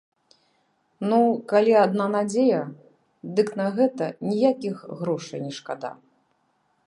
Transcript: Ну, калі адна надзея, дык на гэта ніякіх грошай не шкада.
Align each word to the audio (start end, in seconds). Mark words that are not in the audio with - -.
Ну, 1.11 1.17
калі 1.51 1.73
адна 1.85 2.07
надзея, 2.15 2.61
дык 3.39 3.47
на 3.61 3.67
гэта 3.77 4.03
ніякіх 4.29 4.75
грошай 5.03 5.39
не 5.49 5.53
шкада. 5.61 5.91